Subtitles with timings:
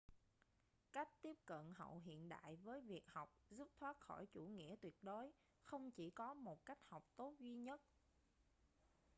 [0.91, 4.95] cách tiếp cận hậu hiện đại với việc học giúp thoát khỏi chủ nghĩa tuyệt
[5.01, 5.31] đối
[5.63, 7.81] không chỉ có một cách học tốt duy nhất